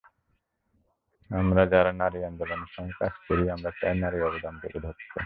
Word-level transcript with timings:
আমরা 1.29 1.63
যাঁরা 1.65 1.91
নারী 1.93 2.19
আন্দোলনের 2.23 2.71
সঙ্গে 2.75 2.93
কাজ 2.99 3.13
করি, 3.27 3.43
আমরা 3.49 3.69
চাই 3.79 3.95
নারীর 3.99 4.23
অবদান 4.23 4.53
তুলে 4.61 4.79
ধরতে। 4.85 5.05